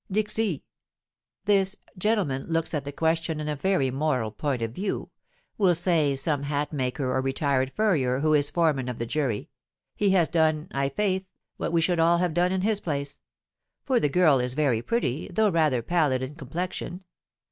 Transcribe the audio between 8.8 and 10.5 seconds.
of the jury; 'he has